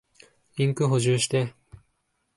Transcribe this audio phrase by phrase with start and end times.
[0.57, 1.53] インク補充して。